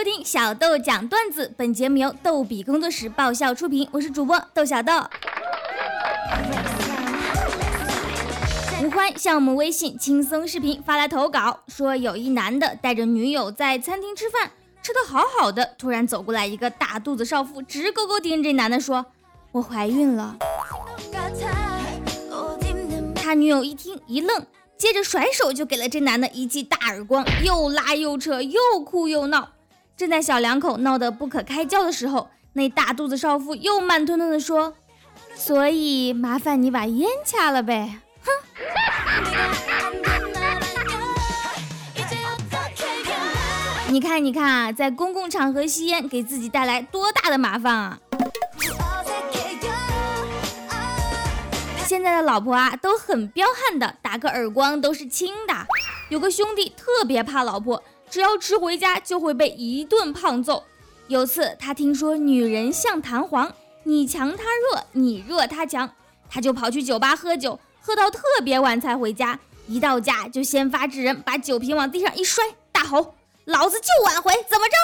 [0.00, 4.94] 收听小豆讲段子，本节目由逗比工作室爆笑出品，我是主播豆小豆。
[8.82, 19.04] 吴欢向我们微信轻松视频发来投稿，说有一男的带着女友在餐厅吃饭，吃的好好的，突然走过来一个大肚子少妇，直勾勾盯着这男的说
[19.52, 20.38] ：“我怀孕了。”
[23.14, 24.46] 他女友一听一愣。
[24.78, 29.46] 接着甩手就给了这男的一记大耳光，又拉又扯，又哭又闹。
[30.00, 34.72] 正在小两口闹得不可开交的时候，那大肚子少妇又慢吞吞地说
[35.36, 38.30] ：“所以麻烦你把烟掐了呗。”哼！
[43.88, 47.98] 你看，你看啊，在公共场合吸烟给自己带来多大的麻烦啊！
[51.84, 55.54] 现在的老婆啊都很彪悍的，打个耳光都是轻的。
[56.08, 60.64] 有个兄弟特别怕老婆，只要迟回家就会被一顿胖揍。
[61.06, 65.94] 有次他听说女人像弹簧，你强她弱，你弱她强，
[66.28, 69.38] 他就跑去酒吧喝酒，喝到特别晚才回家。
[69.68, 73.14] 一到家就先发制人，把酒瓶往地上一摔，大吼
[73.46, 74.74] ：“老子就挽回，怎么着？”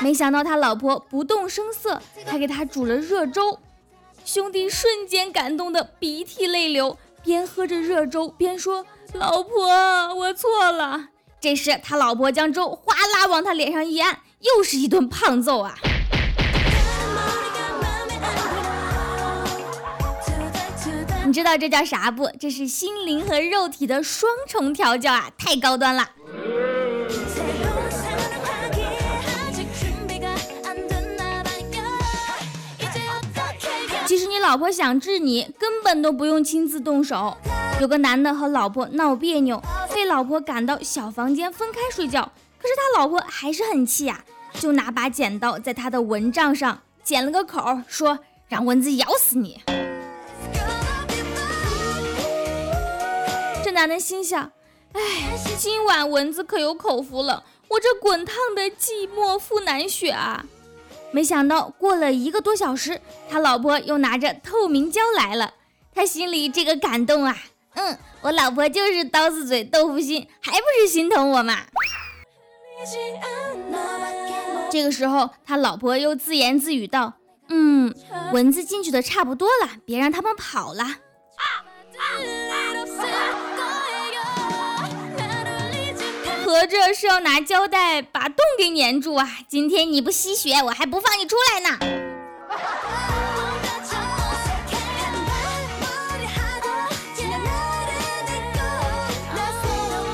[0.00, 3.58] 没想到他老婆不动声色，还给他煮了热粥。
[4.24, 11.08] 兄弟瞬间感动的鼻涕泪流，边喝着热粥边说：“老婆，我错了。”
[11.40, 15.74] 这时他老婆将粥哗啦往他脸上一按，又是一顿胖揍啊！
[21.24, 22.30] 你知道这叫啥不？
[22.38, 26.08] 这是心灵和肉体的双重调教啊，太高端了。
[34.12, 37.34] 其实你老婆想治你，根本都不用亲自动手。
[37.80, 39.58] 有个男的和老婆闹别扭，
[39.94, 42.30] 被老婆赶到小房间分开睡觉，
[42.60, 44.22] 可是他老婆还是很气呀，
[44.60, 48.18] 就拿把剪刀在他的蚊帐上剪了个口，说
[48.48, 49.62] 让蚊子咬死你。
[53.64, 54.52] 这男的心想，
[54.92, 55.00] 哎，
[55.56, 60.44] 今晚蚊子可有口福了，我这滚烫的寂寞腹难血啊！
[61.12, 63.00] 没想到过了一个多小时，
[63.30, 65.54] 他老婆又拿着透明胶来了。
[65.94, 67.36] 他心里这个感动啊，
[67.74, 71.58] 嗯，我老婆就是刀子嘴豆腐心，还不是心疼我嘛。
[74.70, 77.12] 这个时候，他老婆又自言自语道
[77.48, 77.94] ：“嗯，
[78.32, 80.96] 蚊子进去的差不多了，别让他们跑了。”
[86.52, 89.26] 合着是要拿胶带把洞给粘住啊！
[89.48, 91.78] 今天你不吸血，我还不放你出来呢。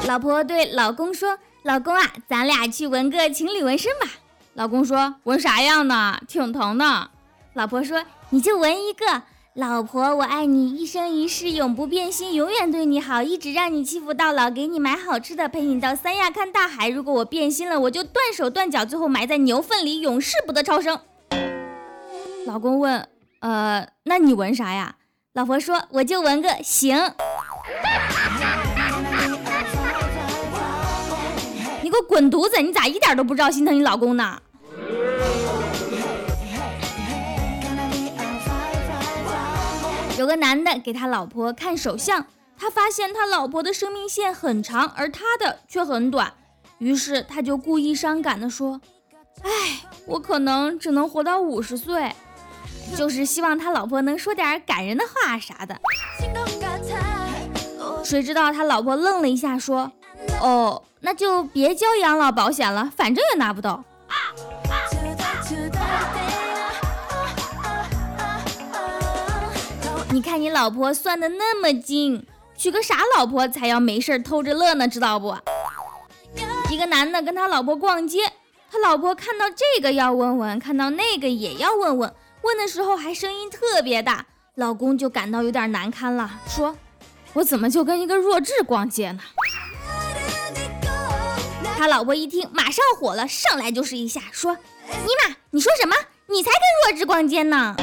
[0.06, 4.08] 老婆对老公说：“老公啊，咱俩去纹个情侣纹身吧。”
[4.54, 6.20] 老公说：“纹啥样呢？
[6.28, 7.10] 挺疼的。”
[7.54, 9.22] 老婆说：“你就纹一个。”
[9.54, 16.88] 老婆，我爱你，一生一世永不变心，永远对你好，一直让你欺负到老，给你买好吃的，陪你到三亚看大海。
[16.88, 21.00] 如果我变心了，我就断手断脚，最后埋在牛粪里，永世不得超生。
[22.46, 23.08] 老公问
[23.40, 24.94] ：“呃，那你纹啥呀？”
[25.34, 26.96] 老婆说：“我就纹个行。
[31.82, 32.60] ”你给我滚犊子！
[32.60, 34.40] 你咋一点都不知道心疼你老公呢？
[40.18, 42.26] 有个男的给他老婆看手相，
[42.58, 46.34] 他发现他老婆的生命线很长，而他的却很短，
[46.78, 48.80] 于是他就故意伤感的说
[49.42, 52.12] ：“哎，我可能只能活到五十岁。”
[52.96, 55.78] 就是希望他老婆能说点感人的话啥的。
[58.02, 59.92] 谁知道他老婆愣了一下，说
[60.42, 63.84] ：“哦，那就别交养老保险了，反正也拿不到。”
[70.50, 74.88] 老婆算的那么精，娶个啥老婆才要没事偷着乐呢？
[74.88, 75.36] 知道不？
[76.70, 78.32] 一个男的跟他老婆逛街，
[78.70, 86.76] 他老婆看到这个要问问，看到那个也要问问，问的时候还声音特别大，老公就感到有点难堪了，说
[87.34, 89.20] ：“我怎么就跟一个弱智逛街呢？”
[91.78, 94.54] 他老婆一听，马上火了，上来就是一下，说
[94.88, 95.94] ：“尼玛，你说什么？
[96.26, 97.76] 你才跟弱智逛街呢！”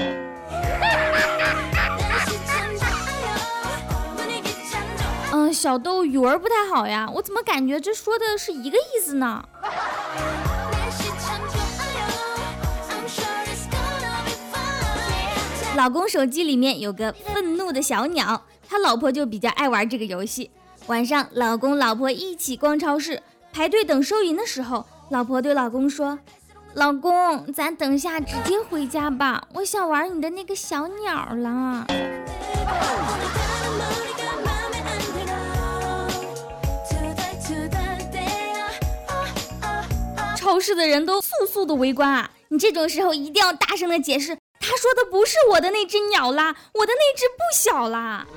[5.66, 9.44] 小豆语文不太好呀，我怎么感觉这说的是一个意思呢？
[15.76, 20.52] 老公手机里面有个愤怒的小鸟，他老婆就比较爱玩这个游戏。
[20.86, 26.20] 晚上，老公老婆一起逛超市，排队等收银的时候，老婆对老公说
[26.76, 31.88] ：“老公，咱等下直接回家吧，我想玩你的那个小鸟了。”
[40.46, 42.30] 超市的人都速速的围观啊！
[42.50, 48.28] 你这种时候一定要大声的解释，他说的不是我的那只鸟啦，我的那只不小啦。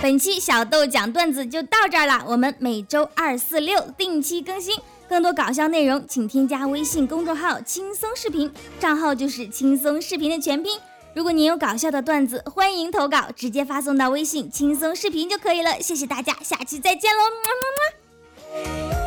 [0.00, 4.74] 本期小豆讲段子就到这儿了，我们每周二、四、六定期更新，
[5.06, 8.50] 更多搞笑内容请添加微信公众号“轻松视频”，
[8.80, 10.80] 账号就是“轻松视频”的全拼。
[11.18, 15.82] 如果您有搞笑的段子，欢迎投稿，直接发送到微信轻松视频就可以了。
[15.82, 18.97] 谢谢大家，下期再见喽，么么么。